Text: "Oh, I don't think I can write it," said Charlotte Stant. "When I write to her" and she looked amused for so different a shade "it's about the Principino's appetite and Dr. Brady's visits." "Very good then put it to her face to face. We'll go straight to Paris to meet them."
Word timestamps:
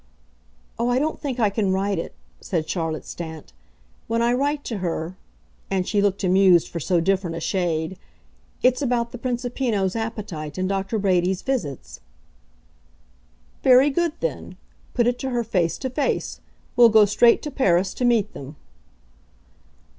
"Oh, 0.79 0.89
I 0.89 0.97
don't 0.97 1.19
think 1.21 1.39
I 1.39 1.51
can 1.51 1.71
write 1.73 1.99
it," 1.99 2.15
said 2.39 2.67
Charlotte 2.67 3.05
Stant. 3.05 3.53
"When 4.07 4.19
I 4.19 4.33
write 4.33 4.63
to 4.63 4.79
her" 4.79 5.15
and 5.69 5.87
she 5.87 6.01
looked 6.01 6.23
amused 6.23 6.69
for 6.69 6.79
so 6.79 6.99
different 6.99 7.35
a 7.35 7.39
shade 7.39 7.99
"it's 8.63 8.81
about 8.81 9.11
the 9.11 9.19
Principino's 9.19 9.95
appetite 9.95 10.57
and 10.57 10.67
Dr. 10.67 10.97
Brady's 10.97 11.43
visits." 11.43 11.99
"Very 13.61 13.91
good 13.91 14.13
then 14.21 14.57
put 14.95 15.05
it 15.05 15.19
to 15.19 15.29
her 15.29 15.43
face 15.43 15.77
to 15.77 15.89
face. 15.91 16.39
We'll 16.75 16.89
go 16.89 17.05
straight 17.05 17.43
to 17.43 17.51
Paris 17.51 17.93
to 17.93 18.03
meet 18.03 18.33
them." 18.33 18.55